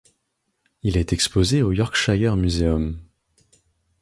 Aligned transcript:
Il 0.81 0.97
est 0.97 1.13
exposé 1.13 1.61
au 1.61 1.73
Yorkshire 1.73 2.35
Museum. 2.35 2.97